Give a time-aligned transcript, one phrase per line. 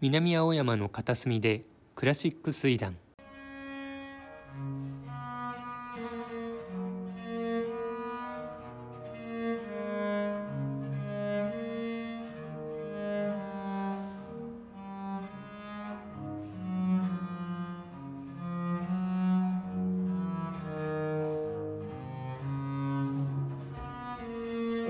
[0.00, 1.64] 南青山の片隅で
[1.96, 2.94] クラシック水団。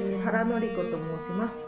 [0.00, 0.82] えー原典子と
[1.20, 1.64] 申します、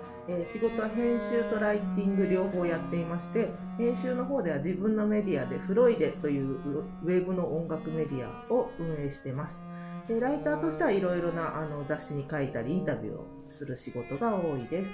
[0.52, 6.58] 仕事は編集とライティング両方やっていまして編集の方では自分のメディアでフロイデという
[7.04, 9.62] ウェブの音楽メディアを運営してます
[10.08, 14.92] でライターとしてはいろいろなあの雑誌に書いたりインタビューをする仕事が多いです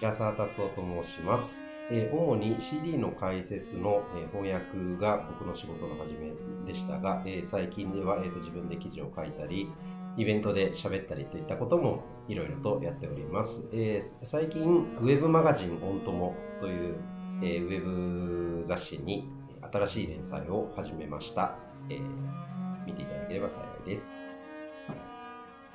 [0.00, 1.60] 白沢達夫と申します。
[1.90, 6.32] え主に CD の解説の、え翻訳が僕の仕事の始め
[6.70, 9.70] でしたが、え最近では、えーと自分で記事を書いたり、
[10.18, 13.62] イベントで喋ったりといったこともいろいろとやっております。
[13.72, 14.62] えー最近、
[15.00, 16.96] ウェブマガジンオントモという、
[17.40, 17.82] えーウェ
[18.62, 19.30] ブ雑誌に
[19.72, 21.54] 新しい連載を始めました。
[21.88, 22.00] えー
[22.84, 23.54] 見ていただければ幸
[23.86, 24.06] いです。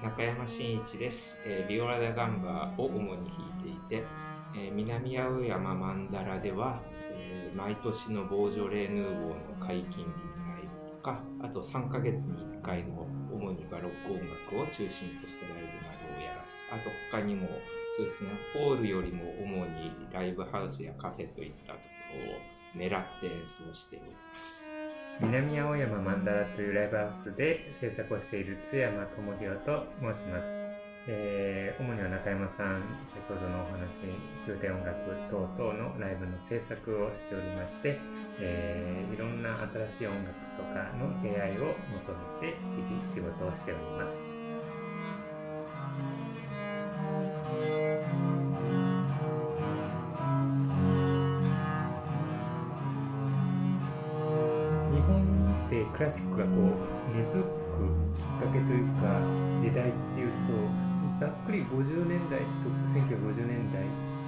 [0.03, 4.05] 中山真一です、えービオラダガンバを主に弾いていて、
[4.57, 6.81] えー南青山マンダラでは、
[7.13, 17.47] えー毎年のボージョレ・ヌーボーの解禁日のライブとかあと3ヶ月に1回の主にバロック音楽を中心としたライブなどをやらせあと他にも
[17.97, 21.83] そうですねホールよりも主にライブハウスやカフェといったとこ
[22.25, 24.67] ろを狙って演奏しております
[25.21, 30.62] 南青山曼荼羅というライブハウスで制作をしている津山智弘と申します。
[31.05, 34.07] えー主には中山さん、先ほどのお話、
[34.47, 37.99] 宮廷音楽等々のライブの制作をしておりまして、
[38.39, 39.57] えーいろんな
[39.99, 44.21] 新しい音楽とかの出会いを求めて日々仕事をしております。
[54.93, 56.51] 日本でクラシックがこ
[57.11, 57.43] う根付く
[58.15, 59.19] きっかけというか
[59.59, 60.82] 時代っていうと
[61.45, 63.83] くり50年代と1950年代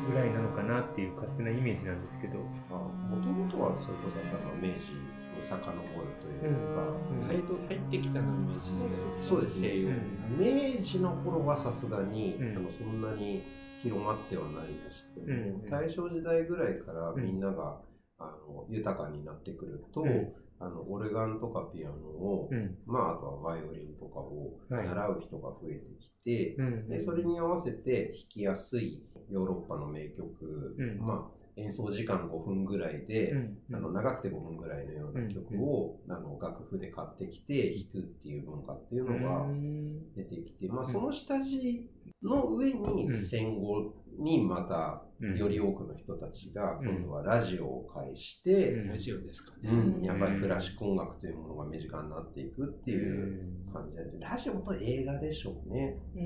[0.08, 2.40] ぐらいなのかなっていう勝手なイメージなんですけど。
[2.40, 4.94] もともとはそれこそあの明治
[5.36, 7.28] を遡るというか、うん。
[7.28, 9.70] 入ってきたのイメージでそうですね。
[9.70, 9.90] 西洋。
[10.38, 12.58] 明治の頃はさすがに、うん。
[12.58, 13.44] あのそんなに
[13.82, 15.70] 広まってはないとしても、うん。
[15.70, 17.80] 大正時代ぐらいからうんみんなが、
[18.18, 22.78] あの豊かになってくると、うんあのオルガンとかピアノを、うん。
[22.86, 24.88] まあ、あとはバイオリンとかをはい。
[24.88, 31.00] 習う人が増えてきて、うんでそれに合わせて弾きやすいヨーロッパの名曲、うん。
[31.00, 40.92] まあ、演奏時間5分ぐらいで、うんあの長くて5分ぐらいのような曲を、あの楽譜で買ってきて弾くっていう文化っていうのがうん出てきて、まあ、うん。
[40.92, 41.90] その下地
[42.24, 43.18] の上にうん。
[43.18, 45.38] 戦後にまたうん。
[45.38, 46.88] より多くの人たちがうん。
[46.88, 48.86] 今度はラジオを介して、う。
[48.86, 49.70] んラジオですかね。
[49.70, 53.74] うんやっぱりクラシック音楽というものが身近になっていくっていううん。
[53.74, 55.98] 感じでラジオと映画でしょうね。
[56.16, 56.20] う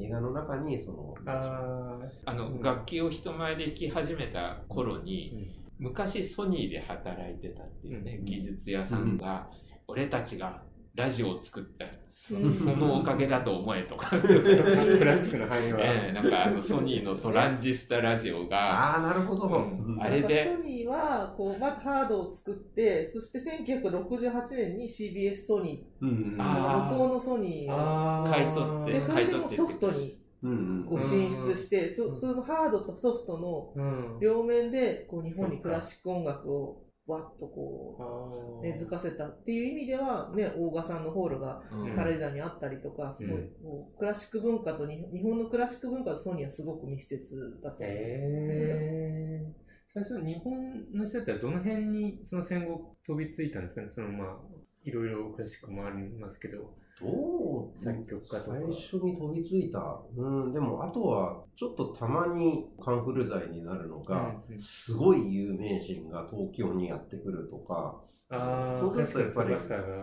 [0.00, 0.04] ん。
[0.04, 2.62] 映画の中にそのああの、うん。
[2.62, 8.24] 楽器を人前で弾き始めた頃ーに、昔ソニーで働いてたっていうね、うん。
[8.24, 9.48] 技術屋さんが、
[9.86, 10.62] 俺たちが
[10.94, 12.36] ラジオを作ったそ
[12.76, 19.94] のおかげだと思えとか、クラシックの範囲は、ええなんかあのソニーのトランジスタラジオが、ああなるほど、うん。
[19.96, 20.02] うん。
[20.02, 20.56] あれで。
[20.56, 26.16] ソニーはこうまずハードを作ってそして1968年に CBS ソニうんうん。
[26.38, 30.84] ー、あまあ、向こうのソニーを買い取ってでそれでもソフトにうんうん。
[30.84, 32.16] こう進出して、そうん。
[32.16, 34.20] そのハードとソフトのうん。
[34.20, 41.94] 両面でこう日本にクラシック音楽をわっとこう根付かせたっていう意味では、ね、大賀さんのホールがうん。
[41.94, 43.48] 軽井沢にあったりとか、すごいうん。
[43.62, 48.10] こうクラシック文化と日日本のクラシック文化とソニーはすごく密接だと思います。
[48.10, 49.64] えー。
[49.92, 53.88] 最初日本の人たちはどの辺にその戦後飛びついたんですかね？
[53.94, 54.36] そのまあ
[54.82, 60.00] いろいろクラシックもありますけどどう作曲家とか最初に飛びついた。
[60.16, 64.60] うん、でもあとは、ちょっとたまにカンフル剤になるのが、うんうん。
[64.60, 68.00] すごい有名人が東京にやってくるとか、
[68.30, 69.50] ああそうするとやっぱり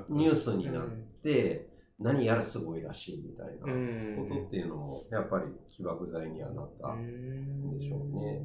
[0.09, 0.83] ニュースになっ
[1.23, 1.67] で、
[1.99, 4.27] 何やらすごいらしいみたいなうん。
[4.29, 8.41] ことっていうのも、やっぱり起爆剤にはなったんでしょうね。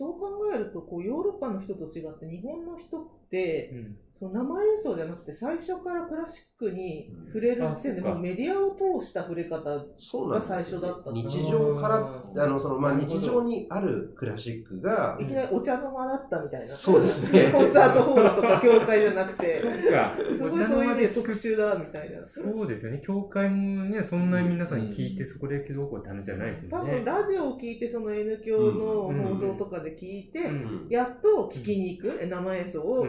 [0.00, 9.60] そう考えるとこうヨーロッパの人と違って日本の人ってうんその生演奏じゃなくて最初からクラシックに触れる時点でもうメディアを通した触れ方
[9.98, 10.58] そうなんですよ。
[10.58, 16.68] が最初だった日常からあのその、まあ、日常にあるクラシックがいきなりお茶の間だったみたいな。
[16.68, 17.50] そうですね。
[17.50, 19.60] コンサートホールとか教会じゃなくて。
[19.60, 20.14] そっか。
[20.36, 22.18] すごいそういう意味で特殊だみたいな。
[22.26, 23.02] そうですよね。
[23.02, 26.70] 教会もね、そんなに皆さんに聞いて、そこでどうこうって話じゃないですよね。
[26.70, 30.86] 多分ラジオを聞いてその N 教の放送とかで聞いて、うん。
[30.90, 33.06] やっと聞きに行く、生演奏をう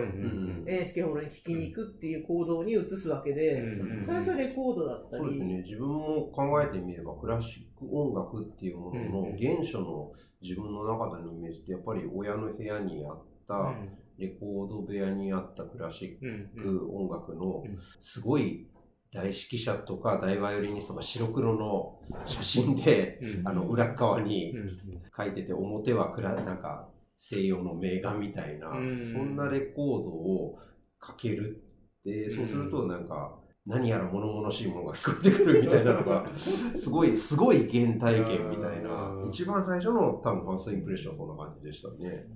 [1.08, 3.64] んうん NHK ホールに聞きに行くっていう行動に移すわけで、
[4.04, 10.12] 最初レコードだったり、そうですね、自分も考えてみれば、クラシック音楽っていうもののうん原初の
[10.42, 13.74] 自分の中でのイメージって、やっぱり親の部屋にあった、
[14.18, 18.68] レコード部屋にあったクラシうんック音楽のうん、すごい
[19.14, 24.80] 大指揮者とか大バイオリニストが白黒の写真で、うんあの裏側にうん
[25.16, 26.88] 書いてて、表はなんか
[27.18, 29.12] 西洋の名画みたいな、うん。
[29.14, 30.60] そんなレコードを
[31.02, 31.64] かける
[32.00, 36.26] って、そうするとなんか、何やら物々しいものが聞こえてくるみたいなのが、
[36.76, 39.10] すごい、すごい原体験みたいな。
[39.10, 42.28] う、ん一番最初の多分ファーストインプレッションはそんな感じでしたね。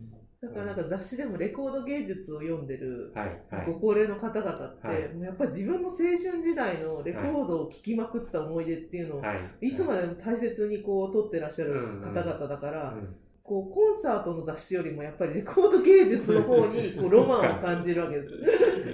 [0.41, 3.11] だからなんか雑誌でもレコード芸術を読んでる。
[3.65, 5.13] ご高齢の方々って、はい。
[5.13, 9.67] もうやっぱり自分の青春時代のレコードを聴きまくった思い出っていうのを、はい。
[9.67, 9.73] い。
[9.73, 13.15] つまでも大切にこう撮ってらっしゃる方々だから、うん
[13.45, 18.35] こうコンサートの雑誌よりもやっぱりレコード芸術の方にこう ロマンを感じるわけです。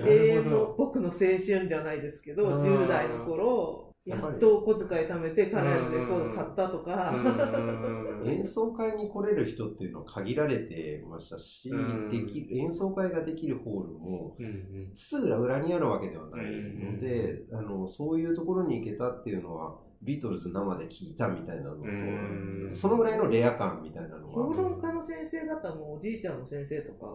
[0.06, 2.62] 永遠の僕の青春じゃないですけど、あー。
[2.62, 8.30] 10代の頃、やっとお小遣い貯めて彼らのレコード買ったとか、うん。
[8.30, 12.10] 演奏会に来れる人っていうのは限られてましたし、うん。
[12.10, 14.36] でき演奏会ができるホールも、
[14.94, 21.76] すぐ裏にあるわけではないので、あのそういうところに行けたっていうのは、ビートルズ生で聴いたみたいなの
[22.74, 27.06] そのぐらいのレア感みたいなの評は、論家の先生方もおじいちゃんの先生とか、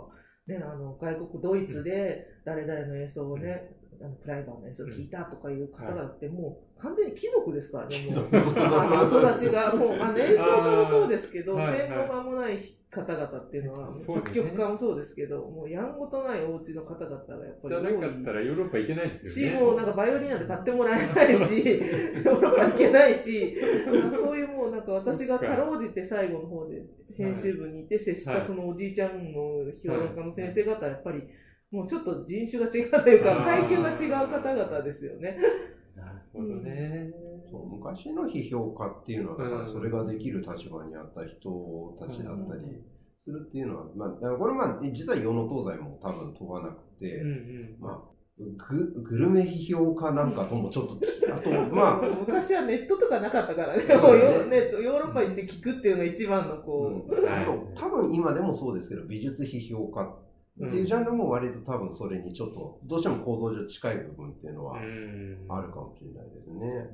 [0.46, 8.28] ね、あの外国ドイツで誰々の演奏をね、あのクライバーの演奏を聞いたとかいう方々ってもう完全に貴族ですからね、もう。
[8.30, 12.58] あのお育ちがもうあの演奏家もそうですけど、戦後間もない
[12.96, 19.60] 方々っていうのは、作曲家もそうですけど、もうやんごとないお家の方々がやっぱりじゃなかったらヨーロッパ行けないですし、よね。
[19.60, 21.40] もうなんかバイオリンなんて買ってもらえないし、
[22.24, 23.56] ヨーロッパ行けないし、
[24.12, 26.82] そういうもうなんか私がかろうじて最後の方で
[27.16, 28.38] 編集部にいて接しはい。
[28.40, 31.22] たそのおじいちゃんの評論家の先生方はやっぱり
[31.70, 35.36] もうちょっと人種が違うというか階級が違う方々ですよね。
[35.96, 37.10] なるほどね。
[37.50, 39.72] そう昔の批評家っていうのは、だからうん。
[39.72, 42.60] それができる立場にあった人たちだったり
[43.20, 47.76] するっていうのは、まあ、だからこれまあ、実は世の東西も多分問わなくて、うんうん。
[47.80, 50.98] まあ、ググルメ批評家なんかともちょっと、
[51.34, 54.02] あと、まあ、昔はネットとかなかったからね、そうね。
[54.02, 57.24] もうヨネットヨーロッパ行って聞くっていうのが一番のこう、うん。
[57.24, 60.25] はいあと多分今でもそうですけど美術批評家っ
[60.58, 65.46] ていうジャンルも割と多分それにちょっとどうしても構造上近い部分っていうのはうん。
[65.48, 66.90] あるかもしれないですね。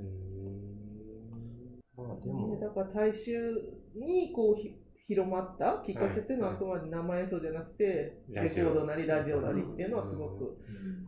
[1.97, 3.55] まあでねも、だから大衆
[3.95, 4.75] にこうひ
[5.09, 10.59] 広まったきっかけっていうのはあくまで生演奏じゃなくて、レコードなりラジオなりっていうのはすごく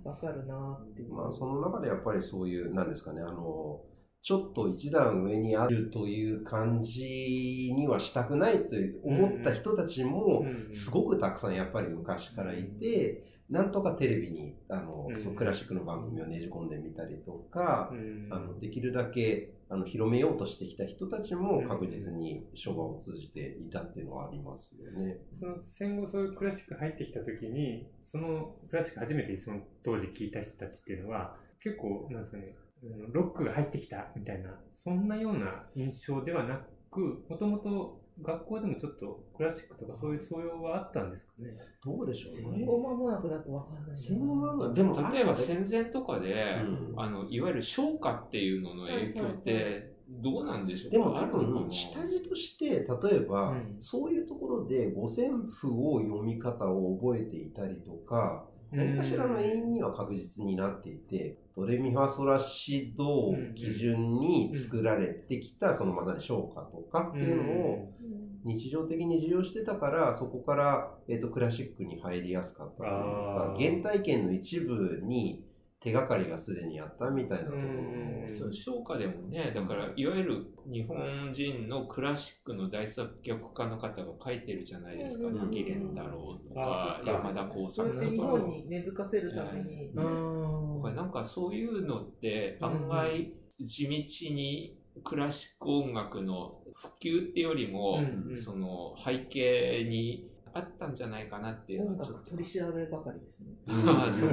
[0.05, 1.13] わかるなっていう。
[1.13, 3.81] まあその中でやっぱりそういう、なんですかね、あの、
[4.25, 15.23] ちょっと一段上にあるという感じにはしたくないという思った人たちもすごくたくさんやっぱり昔からいて、なんとかテレビにあの、うん。
[15.23, 18.29] そうクラシックの番組をねじ込んでみたりとか、うん。
[18.31, 25.19] あのできるだけあの広めようとしてきた人たちも確実に書画を通じていたっていうのはありますよね。
[25.39, 32.64] その戦後そういうクラシック入ってきた時にそのクラシック初めてその当時聴いた人たちっていうのは結構なんですかねうん
[33.13, 36.61] ロックが入ってきたみたいなそんなような印象ではな
[36.91, 41.51] くもともと学校でもちょっとクラシックとかそういう素養はあったんですかね？
[41.85, 42.59] どうでしょうね。
[42.59, 43.99] 戦後間もなくだとわかんないな。
[43.99, 46.95] 戦後漫画でも例えば戦前とかで、うん。
[46.97, 50.91] あのいわゆる昇華っていうのの影響ってどうなんでしょう？
[50.93, 53.77] でも多あるのか分な下地として例えば、うん。
[53.81, 75.43] そういうところで五線譜を読み方を覚えていたりとか何かしらの遠因には確実になっていてドレミファソラシドを基準に作られてきたそのまさに昇華とかっていうのをうん日常的に授業してたからそこから、えー、とクラシックに入りやすかったというか原体験の一部に
[75.85, 87.03] 手がかりがすでにあったみたいなところそう昇華でもねだからいわゆる日本人のクラシックの大作曲家の方が書いてるじゃないですかうん滝蓮太郎とかか。
[87.05, 93.31] 山田耕そうやって日作とか本に根付かせるために、あーこれなんかそういうのって案外
[93.67, 98.37] 地道にクラシック音楽の普及ってよりも、うんうん。
[98.39, 102.31] その背景にあったんじゃないかなっていうの音はちょっと。
[102.31, 103.55] 楽取り調べばかりですね。
[103.67, 104.31] ああそう。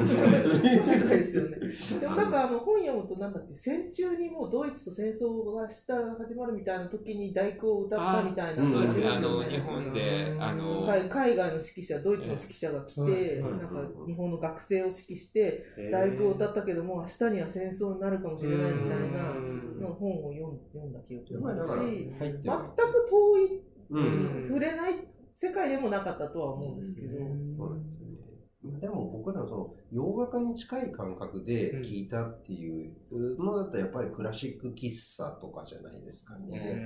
[0.62, 1.58] です世界ですよね。
[2.00, 9.08] でもなんかあの本読むとなんだっけ戦中にもうドイツと戦争がした始まるみたいな時に第九を歌ったみたいなあそうですね。
[9.08, 13.76] ありますよあの日本であの海海外の指揮者ドイツの指揮者が来て、うんなんか
[14.06, 19.34] 日本の学生を指揮して第九を歌ったけども明日には戦争になるかもしれないみたいな
[19.82, 22.76] の本を読ん読んだ記憶があるし全くは
[23.10, 24.46] 遠い、うん。
[24.48, 24.94] 触れない
[25.36, 27.20] 世界でもなかったとは思うんですけど。
[27.58, 28.02] まあ
[28.64, 36.78] でも僕らのその洋楽に近い感覚で聴いたっていうのだったらやっぱりクラシック喫茶とかじゃないですかね。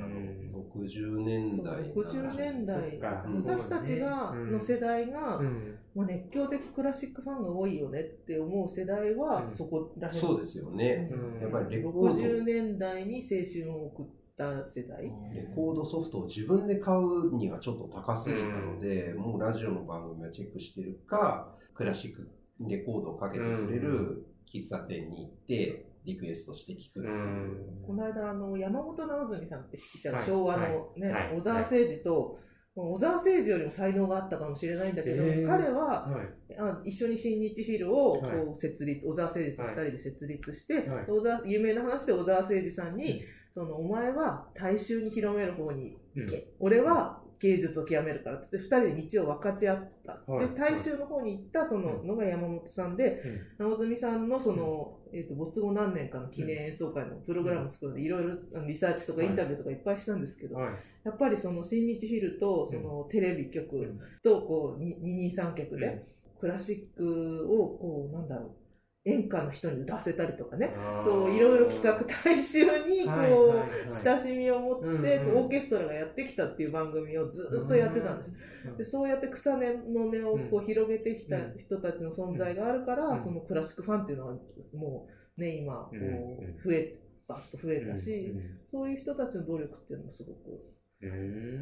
[0.00, 5.74] あの60年代60年代私たちがうんの世代が、うん。
[5.94, 11.10] まあ、熱狂的クラシックファンが多いよねって思う世代はうんそこらへん、そうですよね。
[11.12, 11.40] うん。
[11.42, 12.08] やっぱりレコード。
[12.10, 22.28] 60年代に青春を送った世代、レコードソフトを自分で買うにはちょっと高すぎたので、もうラジオの番組をチェックしてるか、クラシック
[22.60, 27.86] レコードをかけてくれる喫茶店に行って、リクエストして聴くう。
[27.86, 30.26] この間あの山本直純さんって指揮者がはい。
[30.26, 31.36] 昭和の、ねはい。
[31.36, 32.38] 小沢誠二と、
[32.74, 36.56] まあ小沢誠二よりも才能があったかもしれないんだけど、彼ははい。
[36.58, 38.36] あ一緒に新日フィルをこはい。
[38.36, 41.06] う設立、小沢誠二と二人で設立して、はい。
[41.06, 43.22] 小沢有名な話で小沢誠二さんに、
[43.52, 50.48] そのお前は大衆に広める方に行け、俺は芸術を極めるからっつって2人で道を分かち合った、はい。
[50.48, 53.20] で大衆の方に行ったそののが山本さんで、
[53.58, 60.74] 直澄さんのその、えー、と没後何年かの記念演奏会のプログラムを作るのでいろいろリサーチとかインタビューとかいっぱいしたんですけど、はい。
[61.04, 66.04] やっぱりその新日フィルとそのテレビ局とこうに二人三脚で
[66.40, 68.61] クラシックをこうなんだろう
[69.04, 70.72] 演歌の人に歌わせたりとかね。
[71.02, 78.32] そういろいろ企画大衆にこう親しみを持ってこうオーケストラがやってきたっていう番組をずっとやってたんです。
[78.78, 83.20] でそうやって草根の根をこう広げてきた人たちの存在があるから、うん。
[83.20, 84.34] そのクラシックファンっていうのは
[84.74, 88.32] もうね今こう増えバッと増えたし、
[88.70, 90.38] そういう人たちの努力っていうのもすごく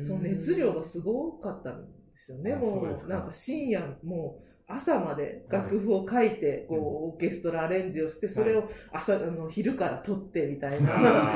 [0.07, 2.53] その熱量がすごかったんですよね。
[2.53, 6.79] あもうなんか深夜もう朝まで楽譜を書いて、こう
[7.15, 11.33] オーケストラアレンジをしてそれを朝あの昼から撮ってみたいな。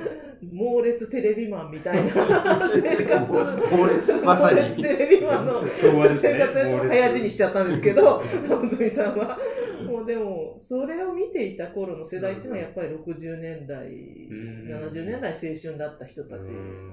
[0.52, 2.12] 猛烈テレビマンみたいな
[2.72, 3.26] 生活。
[3.30, 4.82] 猛烈まさに。
[4.82, 9.38] テレビマンの生活を早死にしちゃったんですけど本住さんは
[9.82, 16.40] もうでもそれを見ていた頃の世代っていうのはやっぱり60年代70年代青春だった人たち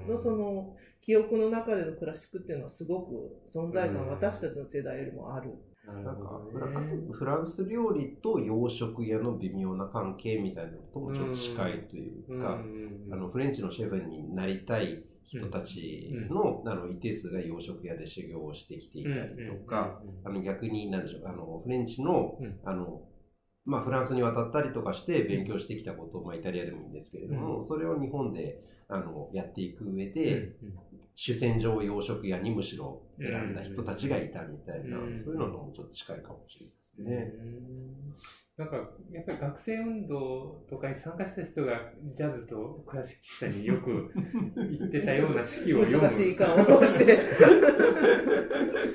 [0.08, 5.54] のその記憶の中でのクラシックっていうのはすごく存在感私たちの世代よりもある。
[5.86, 6.40] なんか
[7.12, 12.58] フランス料理と洋食屋の微妙な関係みたいなこともちょっと近いというか、
[13.10, 23.02] あのフレンチのシェフになりたい人たちの,、あの一定数が洋食屋で修行をしてきていたりとか、あの逆に何でしょうあのフレンチの,、あの
[23.66, 28.58] まあ、フランスに渡ったりとかして勉強してきたことを、まあ、イタリアでもいいんですけれども、それを日本で
[28.88, 30.52] あのやっていく上で、
[31.14, 37.32] 主戦場洋食屋にむしろ選んだ人たちがいたみたいな、そういうのともちょっと近いかもしれないですね。
[38.58, 38.76] なんか
[39.12, 41.78] やっぱり学生運動とかに参加した人が
[42.16, 44.12] ジャズとクラシック喫茶によく
[44.56, 46.02] 行ってたような式を読む。
[46.02, 47.20] 難しい顔をして。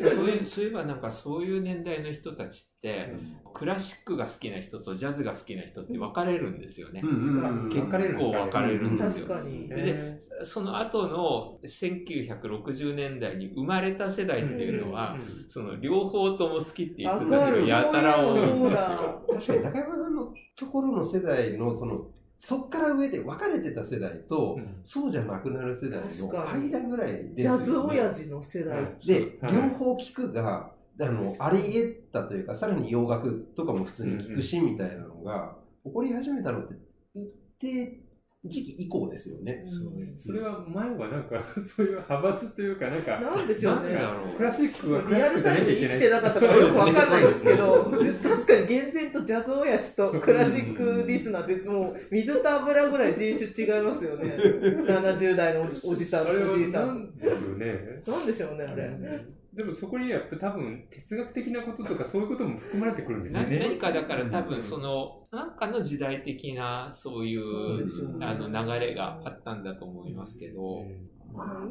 [0.14, 3.14] そういうそういえばなんかそういう年代の人たちって、
[3.54, 7.02] クラシックが好きな人とジャズが好きな人って分かれるんですよね。
[7.02, 7.86] 結
[8.18, 9.28] 構分かれるんですよ。
[9.28, 9.70] 確かに。
[9.70, 18.42] で、その後の1960年代に生まれた世代っていうのは、その両方とも好きっていう人たちがやたら多い。
[18.42, 19.24] んですよ。
[19.30, 22.08] 確かに中山さんのところの世代のその
[22.46, 28.84] そっから上で分かれてた世代と、うん、そうじゃなくなる世代の間ぐらいです、ね、ジャズ親父の世代。
[29.08, 31.74] で、両方聞くが、あの、あり
[32.12, 36.76] 得たというか、さらに洋楽とかも普通に聞くし、みたいなのが、起こり始めたのって、
[37.14, 38.04] 一定
[38.46, 39.64] 時期以降ですよね。
[39.66, 41.42] うん、それは前はなんか、
[41.76, 43.98] そういう派閥というか、なんか、なんでしょうね。
[44.36, 54.36] クラシックはクリアルタイムに生きてなかったからよくわかんないですけど、確かに厳然とジャズ親父とクラシックリスナーってもう水と油ぐらい人種違いますよね。
[54.86, 56.88] 70代のおじさん、おじいさん。
[56.88, 58.04] なんでしょうね。
[58.06, 59.43] なんでしょうね、あれ。
[59.56, 63.60] でもそこにやっぱ多分哲学的なこととかそういうことも含まれてくるんですよね。
[63.60, 70.86] 何かだから多分その、なんかの時代的なそういうあの流れがあったんだと思いますけど。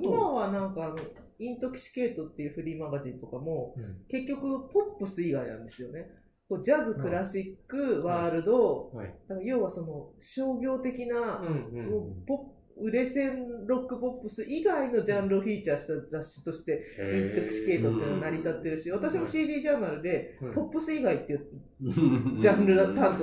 [0.01, 0.97] 今はなんかあの、
[1.38, 3.75] intoxicate っていうフリーマガジンとかも、
[4.09, 6.09] 結局ポップス以外なんですよね。
[6.62, 8.93] ジャズ、クラシック、ワールド、
[9.45, 11.43] 要はその商業的な、
[12.27, 20.53] ポッ売れ線ロックポップス以外のジャンルをフィーチャーした雑誌として、 intoxicate っていうのは成り立ってるし、私も CD ジャーナルで、うん。
[20.53, 21.47] ポップス以外っていう
[22.39, 23.17] ジャンル担当だっ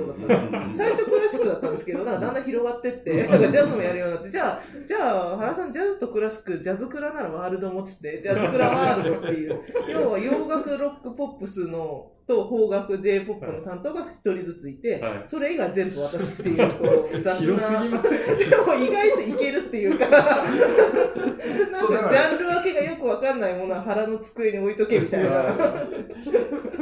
[0.50, 9.60] たんです 最初クラシックだったんですけど、だんだん広がってって、なんかジャズもやるようになって、じゃあ、じゃあ、原さん、ジャズとクラシック、ジャズクラならワールドもっつって、ジャズクラワールドっていう、
[9.92, 15.22] 要は洋楽ロックポップスのと邦楽 J-POP の担当が一人ずついて、はい。
[15.24, 17.84] それ以外全部私っていう、こう、 雑広すぎな。
[17.96, 18.38] ません？
[18.50, 25.30] でも意外といけるっていうか、 なんかジャンル分けがよくわかんないものは腹の机に置いとけみたいな。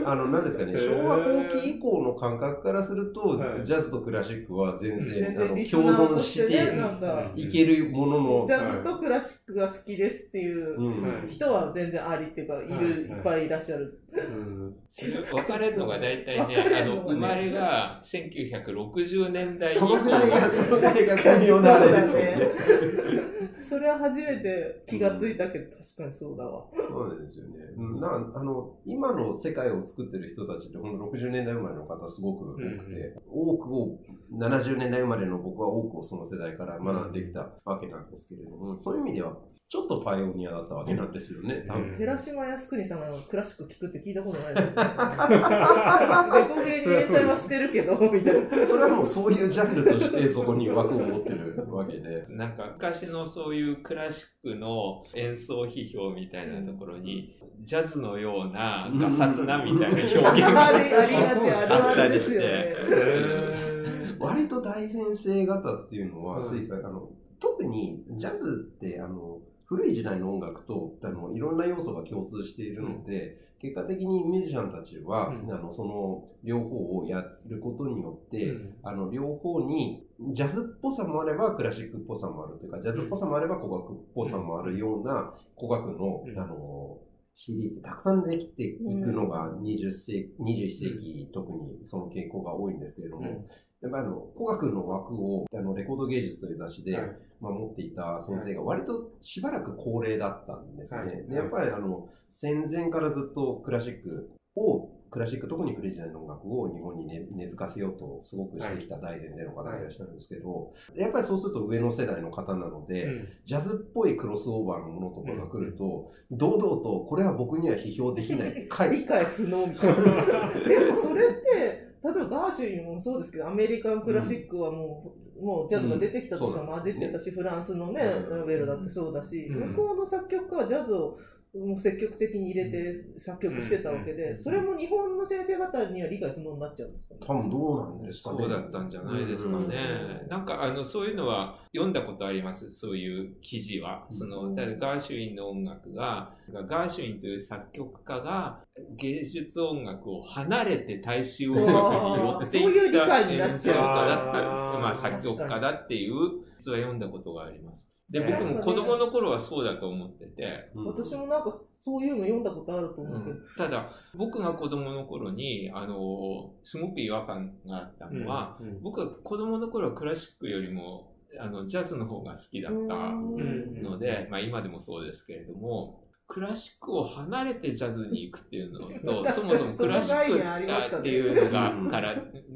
[0.05, 3.67] あの、なんですかね、昭和後期以降の感覚からすると、はい。
[3.67, 12.77] ジャズとクラシックは全然、全あの共存とししてね、てなんか、いけるもののジ、ャズとクラシックが好きですっていう人は全然ありっていうか、いる、はい。
[12.79, 13.99] いっぱいいらっしゃる。
[14.19, 22.23] うんそれ分かれるのが大体ねあの生まれが1960年代以そのぐらいが、降そのぐらいが確かに微妙なあれですね。
[22.23, 23.39] ね。
[23.63, 26.65] それは初めて気がついたけど、確かにそうだわ。
[26.73, 27.57] そうですよね。
[27.77, 33.99] うん、なあの今の世界を作ってる人たちって、本当60年代生まれの方すごく多くて、多くを、
[34.33, 39.37] 70年代生まれの僕は多くをその世代から学んできたわけなんですけれども、そういう意味では、
[39.71, 41.67] ちょっとパイオニアだったわけなんですよね。
[41.69, 44.77] うん寺島康国さんがクラシック聴くって聞いたことないですよね。
[44.77, 48.67] レコゲーに連載はしてるけど、みたいな。
[48.67, 52.25] それはもうそういうジャンルとしてそこに枠を持ってるわけで。
[52.31, 62.47] なんか昔のそういうクラシックの演奏批評みたいなところに、ジャズのようなガサツなみたいな表現ありがありがちあるあるですよね。
[62.49, 75.53] へ割と大先生方っていうのは、うんついさあの特にジャズってあの古い時代の音楽とあのいろんな要素が共通しているので、結果的にミュージシャンたちは、うん。
[75.53, 78.75] あのその両方をやることによって、うん。
[78.83, 86.39] あの両方にジャズっぽさもあればクラシックっぽさもあるというかジャズっぽさもあれば古楽っぽさもあるような古楽の,、うん。
[86.39, 86.99] あの
[87.37, 93.47] CD ってたくさんできていくのが20世紀21世紀、特にその傾向が多いんですけれども、うん
[93.81, 101.01] やっぱりあの古楽の枠をあのレコード芸術という雑誌で、はいまあ、持っていた先生が割としばらく高齢だったんですね。
[101.01, 120.05] はいでやっぱりあの戦前からずっとクラシックをクラシック特にクレジャーの音楽を日本に根、根付かせようとすごくしてきた大前提の方がいらっしゃるんですけど、やっぱりそうすると上の世代の方なので、うんジャズっぽいクロスオーバーのものとかが来ると、堂々とこれは僕には批評できない 理解不能みたいな。
[120.69, 128.41] でもそれって、例えばガーシュインもそうですけど、アメリカンクラシックはもう、もうジャズが出てきたとかうん混じってたし、フランスのね、うん。
[128.41, 129.69] ノベルだってそうだし、うん。
[129.71, 131.19] 向こうの作曲家はジャズを
[131.55, 137.21] もう積極的に入れて作曲してたわけで、うんそれも日本の先生方には理解不能になっちゃうんですかね。
[137.27, 138.39] 多分どうなんですかね。
[138.41, 140.27] そうだったんじゃないですかね。
[140.29, 142.71] なんかあのそういうのは読んだことあります？
[142.71, 144.07] そういう記事は。
[144.11, 148.61] そのだガーシュウィンの音楽が、ガーシュウィンという作曲家が
[148.97, 156.15] 芸術音楽を離れて大衆音楽に寄ってそういう理いった解になっ演奏家ちゃうだった、まあ作曲家だっていう
[156.61, 157.91] 実は読んだことがあります。
[158.11, 160.87] で、僕も子供の頃はそうだと思ってて、うん。
[160.87, 168.83] 私もなんかそういうの読んだことあると思うけど、ただ僕が子供の頃にあのすごく違和感があったのは、うん。
[168.83, 173.83] 僕は子供の頃はクラシックよりもあのジャズの方が好きだったん。
[173.83, 178.81] ので、まあ、今でもそうですけれどもクラシックを離れてジャズに行くっていうの
[179.23, 182.15] と そもそもクラシックっていうのがうんから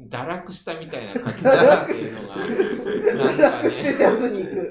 [0.09, 4.69] 堕落したみたいな感じだなっていうのがなんか楽してジャズに行く。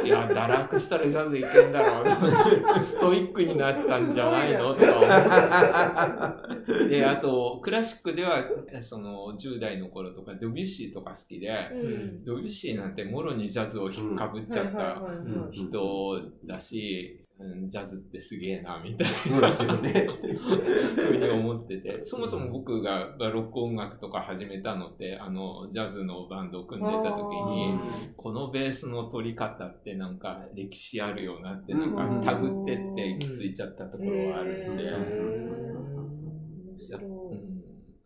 [0.00, 0.06] うん。
[0.06, 4.84] いや堕落したらジャズいけんだろうストイックになったんじゃないのと。
[4.86, 6.36] か
[6.68, 8.44] 思ってであとクラシックでは
[8.82, 12.24] その10代の頃とかドビュッシーとか好きでうん。
[12.24, 15.02] ドビュッシーなんてもろにジャズを引っかぶっちゃった
[15.50, 20.06] 人だし、うん、ジャズってすげえなみたいそうですよね。
[20.96, 22.04] なふうに思ってて。
[22.04, 27.78] そもそも僕がロック音楽とか始めたのってあのジャズのバンドを組んでた時に
[28.16, 31.82] このベースの取り方ってなんか歴史あるよなってなん。
[31.82, 34.84] うんかタグってって気づいちゃったところはあるんで、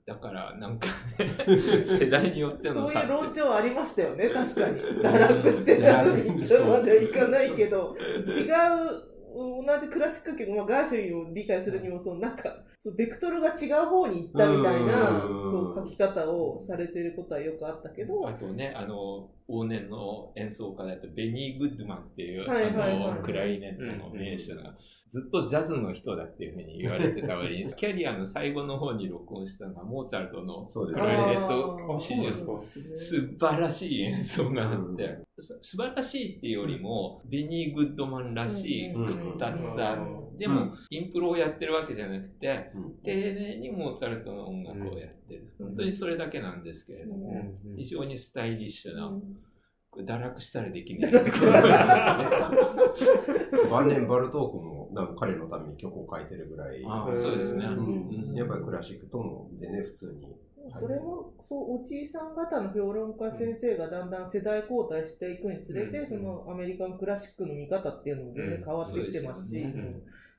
[0.06, 1.28] だからなんかね
[1.86, 4.80] 世代によってのそういう論調ありましたよね、確かに。
[4.80, 15.74] 堕落してジャズに行ったまではいかないけど、違う、同じクラシック曲、まあ、ガーシュウィンを理解するにも、そのなんか、そうベクトルが違う方に行ったみたいな、うん。
[15.74, 23.12] こう書き方をされてることはよくあったけど、あとね、あの、往年の演奏家だと、ベニー・グッドマンっていう、はいはいはい。
[23.12, 24.74] あの、クラリネットの名手が、
[25.14, 31.00] ずっとジャズの人だっていうふうに言われてた割に、 キャリアの最後の方に録音したのがモーツァルトのそうです。
[31.00, 39.38] クラリネッあトーシリウスそうですね素晴らしい演奏があって、す素晴らしいっていうよりも、ベニー・グッドマンらしいうん複
[40.38, 42.94] 雑さうん、でも、インプロをやってるわけじゃなくて、うん。
[43.04, 45.54] 丁寧にモーツァルトの音楽をやってる。
[45.58, 49.12] 本当にそれだけなんですけれども、非常にスタイリッシュな、
[49.96, 51.12] 堕落したらできない。
[53.70, 57.64] 晩年バルトークもなんか彼のために曲を書いてるぐらい、ああそうですね。
[57.66, 58.08] うん。
[58.30, 58.34] うん。
[58.34, 60.36] やっぱりクラシックとも全然普通に。
[60.72, 66.06] それもそうおじいさん方の評論家先生がだんだん世代交代していくにつれて、うん。
[66.06, 69.64] そのアメリカのクラシックの見方っていうのも全然変わってきてますし、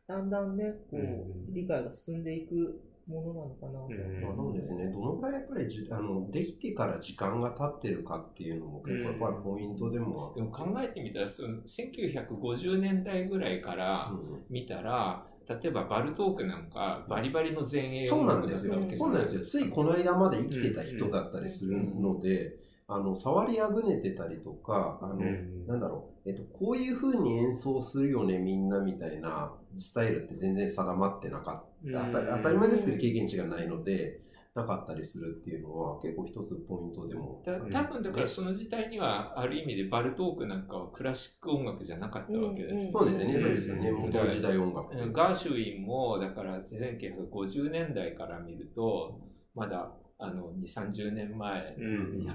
[0.07, 3.71] だんだんねこう、うん理解が進んでいくものなのかな。
[3.71, 10.33] と思いますそうですね、どのぐらいやっぱりじあのできてから時間が経ってるかっていうのも結構やっぱりポイントでも。
[10.35, 18.73] でも考えてみたら、その1950年代ぐらいからうん見たら、例えばバルトークなんかバリバリの前衛そうなんですよ。
[18.73, 19.35] たわけじゃそうなんです。
[19.35, 19.41] よ。
[19.45, 25.67] ついこの間まで生きてた人だったりするので、あの触りあぐねてたりとかあの、うん。
[25.67, 34.21] なんだろう、えっと、こういう風に演奏するよねみんなみたいなスタイルって全然定まってなかった、当たり前ですけど経験値がないので
[34.55, 37.43] なかったりするっていうのは結構一つポイントでも。
[37.45, 42.85] だ多分だからその時代にはある意味でバルトークなんかはクラシック音楽じゃなかったわけです。
[42.85, 45.11] うんそうですね、そうですよね、うん元の時代音楽。
[45.11, 49.19] ガーシュウィンもだから1950年代から見ると
[49.53, 52.27] まだあの2、30年前うん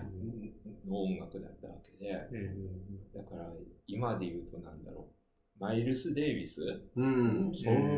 [0.87, 2.33] の音楽だったわけで、
[3.15, 3.53] だから
[3.87, 5.15] 今で言うとなんだろう、
[5.61, 6.63] マイルス・デイビス？
[6.97, 7.53] うん、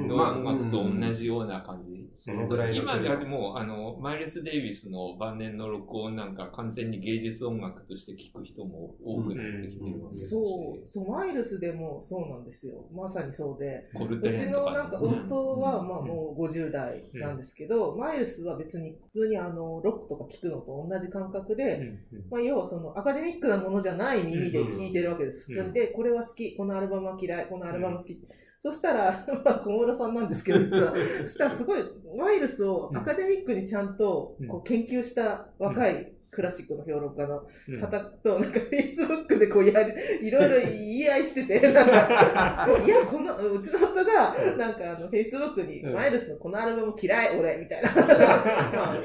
[0.09, 1.13] のまあ音楽と同うん。
[1.13, 2.11] じような感じ。
[2.17, 10.89] そのぐらいの今ではもうあのマイルス・デイビスの晩年の録音なんか完全に芸術音楽として聴く人も多くなってきてるわけだし、そう。
[10.89, 12.85] そうマイルスでもそうなんですよ。
[12.93, 13.89] まさにそうで。
[13.95, 21.97] コルテうちレンとかのなんかね夫はまあもう50代なんですけど、マイルスは別に普通にあのロックとか聴くのと同じ感覚で、
[22.29, 25.57] まあ、要はそのアカデミックなものじゃない耳で聴いてるわけです、うん。
[25.57, 28.19] 普通にでこれは好きこのアルバムは嫌いこのアルバム好き、
[28.63, 30.95] そしたら、 まあ、小室さんなんですけど 実は。
[31.23, 31.81] そしたらすごい
[32.17, 37.43] ワイルスをアカデミックにちゃんとこう研究した若いクラシックの評論家の
[37.79, 45.93] 方となんかフェイスブックでこうやるいろいろ言い合いしてて なんかもういやこのうちの夫がなんかあのフェイスブックにうん。
[45.93, 47.91] マイルスのこのアルバム嫌い俺みたいな。
[47.95, 49.03] まあ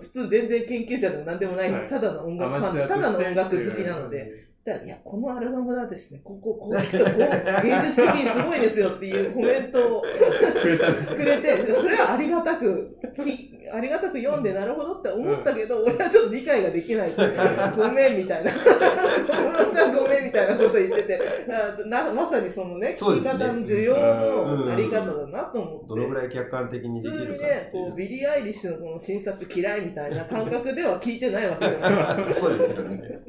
[0.00, 4.46] 普通全然研究者でも何でもないただの音楽ファンただの音楽好きなので。
[4.72, 17.12] らいや、このアルバムはですね、ここ、こう聞くと、こう、芸術的にすごいですよっていうコメントをくれたんですくれて、それはありがたく、きありがたく読んで、なるほどって思ったけど、俺はちょっと理解ができない。
[17.76, 18.52] ごめんみたいな。
[18.52, 25.88] 小室ちゃんごめんみたいなこと言ってて、あなまさにそのね、聞き方の受容のあり方だなと思って。
[25.88, 32.46] どのぐらい客観的に普通できるかにね、こうビリー・アイリッシュのこの新作嫌いみたいな感覚では聞いてないわけじゃないですか。
[32.46, 33.20] そうですよね。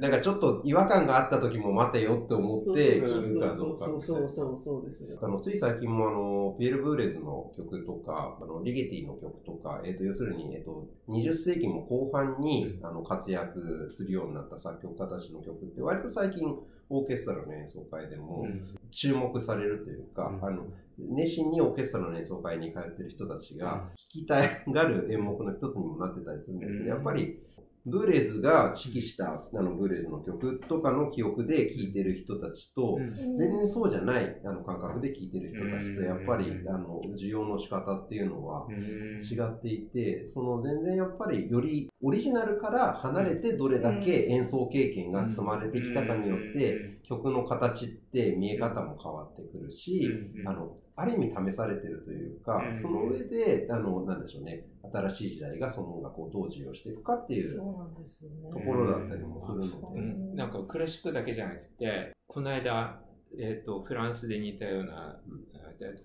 [0.00, 3.68] なんかちょっと違和感があった時も待てよって思ってそう聞くかそう。
[3.68, 5.16] どうかそうそうそうそうですね。
[5.20, 16.56] あのつい最近もあのピエール・ブーレズの曲とかあのリゲティの曲とか、えー、と要するに、えー、と20世紀も後半に、あの活躍するようになった作曲家たちの曲って割と最近
[16.90, 18.46] オーケストラの演奏会でも
[18.90, 20.44] 注目されるというか、うん。
[20.44, 20.64] あの
[20.98, 24.36] 熱心にオーケストラの演奏会に通ってる人たちが聴きた
[24.70, 26.88] がる演目の一つにもなってたりするんですけど、うん。
[26.88, 27.38] やっぱり
[27.84, 39.20] ブーレーズが指揮したあのブーレーズの曲とかの記憶で聴いてる人たちと、全然そうじゃないあの感覚で聴いてる人たちとやっぱりうんあの需要の仕方っていうのはうん。
[39.22, 50.48] 違っていてその全然やっぱりよりオリジナルから離れてどれだけ演奏経験が積まれてきたかによって曲の形って見え方も変わってくるしうん。
[50.48, 52.80] あのある意味試されてるというかうん。
[52.80, 54.64] その上であのなんでしょうね。
[54.92, 58.50] 新しい時代がその音楽をどう授与していくかっていうそうなんですよね。
[58.52, 60.00] ところだったりもするのうで。
[60.00, 60.36] ん。
[60.36, 63.00] なんかクラシックだけじゃなくて、この間、
[63.38, 65.18] えっ、と、フランスで似たような、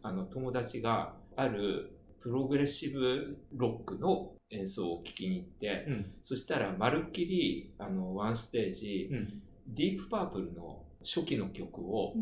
[0.03, 6.13] あの、友達があるプログレッシブロックの演奏を聴きに行って、うん。
[6.23, 9.41] そしたら、まるっきり、あの、ワンステージ、うん。
[9.67, 12.13] ディープパープルの初期の曲を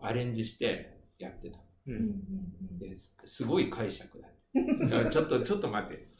[0.00, 1.58] アレンジしてやってた。
[1.86, 2.00] ううんん
[2.80, 2.90] うん。
[2.90, 4.28] ですすごい解釈だ。
[4.88, 6.12] だからちょっと、 ちょっと待って。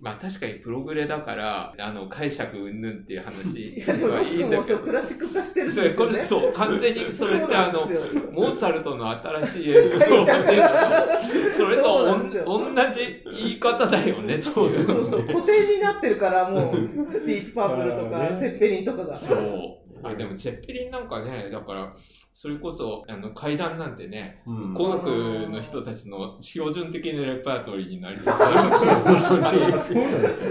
[0.00, 3.78] まあ確かにプログレだから、あの、解釈云々っていう話。
[4.10, 4.78] はいいんだけど。
[4.78, 6.12] ックラシック化してるんそれですよね。
[6.12, 7.80] これそう完全にそれってあの
[8.32, 10.76] モーツァルトの新しい演奏を解釈っていうのと
[11.58, 11.94] それと
[12.46, 16.74] おん同じ言い方だよねそうそうそう、固定になってるから、もう、
[17.26, 18.36] ディープパープルとか、 ね。
[18.38, 19.16] ゼッペリンとかが。
[19.16, 21.92] そうあでもゼッペリンなんかねだから
[22.34, 24.74] それこそあの階段なんてねうん。
[24.74, 25.06] 工学
[25.48, 29.94] の人たちの標準的なレパートリーになり そうなんです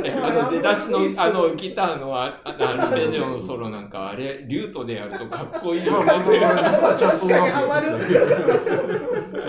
[0.04, 6.06] えあの出だしのあのギターのああアルペジオのソロなんかあれリュートでやるとかっこいいよね。
[6.06, 8.00] 確かにハマる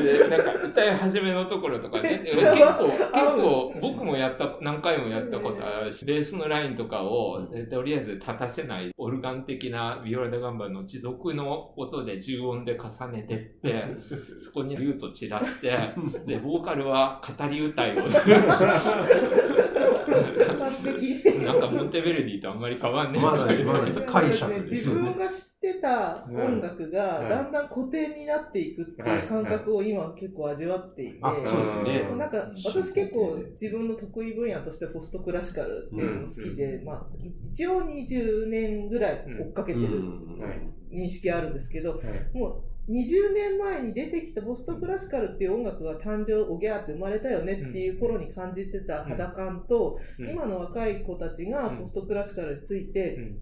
[0.04, 2.66] でなんか歌い始めのところとかね結構結
[3.36, 13.84] 構僕もやった何回もやったことあるしベースのラインとかをとりあえず立たせないオルガン的なビオラ・ダ・ガンバの持続の音で重音で重ねてって
[14.42, 15.70] そこにリュート散らして
[16.26, 18.34] でボーカルは語り歌いをする
[21.44, 23.22] なんかモンテベルディとあんまり変わんねえ。
[23.22, 24.68] まだまだ解釈。
[24.68, 27.28] ですね分が知ってた音楽がはい。
[27.28, 32.16] だんだん固定になっていくっていう感覚を今結構味わっていて、あそうですね。
[32.16, 37.06] なんか私結構自分の得意分野としてポストクラシカルっていうの好きで、まあ、
[37.50, 39.86] 一応20年ぐらい追っかけてる
[40.92, 42.38] 認識あるんですけど、はい。
[42.38, 50.30] もう20年前に出てきたポストクラシカルっていう音楽が誕生おぎゃーって生まれたよねっていう頃に感じてた肌感と、うん。
[50.30, 51.78] 今の若い子たちがうん。
[51.78, 53.38] ポストクラシカルについて、うん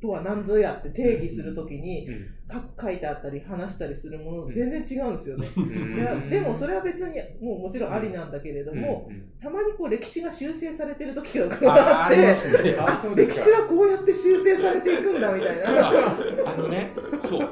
[0.00, 2.26] とは何ぞやって定義するときにうん。
[2.50, 5.46] 書書いてあったり話したりするもの全然違うんですよね。
[5.56, 5.94] うん。
[5.94, 9.08] いやでもそれは別にもうもちろんありなんだけれども、
[9.40, 12.16] たまにこう歴史が修正されてる時があって
[13.14, 15.90] 歴史はこうやって修正されていくんだみたいな。
[15.90, 16.18] あ
[16.54, 17.50] あのね、そう。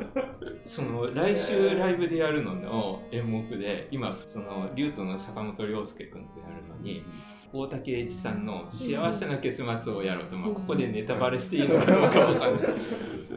[0.68, 7.02] その来週ライブでやるのの演目で、今、そのリュートの坂本涼介君とやるのに、
[7.52, 12.70] 大竹栄一さんの幸せな結末をやろうと、まあ、ここでネタバレしていいのかどうかわかんない。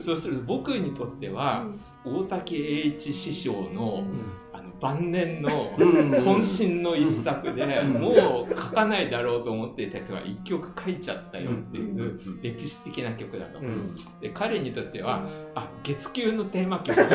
[0.04, 1.66] そうすると僕にとっては、
[2.04, 4.04] 大竹栄一師匠の
[4.82, 6.12] 晩年のうん。
[6.12, 7.94] 渾身の一作で、うん。
[7.94, 13.60] もう書かないだろうと思っていた人が一曲書いちゃったよっていう歴史的な曲だと。
[13.60, 13.96] うん。
[14.20, 16.96] で彼にとってはあ月給のテーマ曲。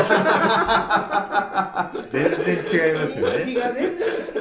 [2.12, 3.54] 全然違いますよね。
[3.54, 3.90] がね。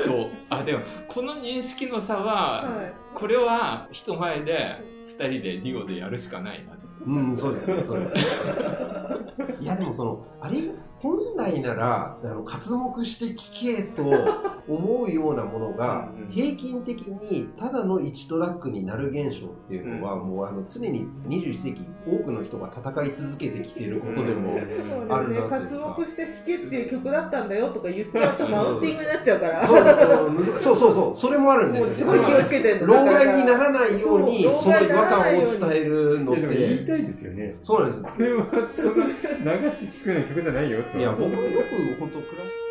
[0.06, 0.28] そう。
[0.50, 2.94] あでもこの認識の差は、はい。
[3.16, 8.14] これは人前で2人でデュオでやるしかないなとうん、そうですね、そうです。
[8.14, 8.22] ね。
[9.60, 10.62] いや、でもその、あれ、
[11.00, 14.04] 本来なら、あの、活目して聞けと
[14.68, 24.58] 思うようなものがうんうん、平均的にただの1トラックになる現象っていうのは、もうあの、常に21世紀、多くの人が戦い続けてきていることでも、
[25.10, 32.94] あるなっていう活か目して聴けっていう曲だったんだよとか言っちゃうとマウンティングになっちゃうから、そうそうそう、それもあるんですよもうすごい気をつけてるの。
[32.94, 34.64] 老害にならないように、そう。
[34.64, 37.56] その違和感を伝えるのって、たいですよね。
[37.64, 38.04] そうなんです。
[38.04, 40.98] これは流して聞くような曲じゃないよって。
[40.98, 41.36] いや、僕よく
[42.00, 42.65] 本当クラシ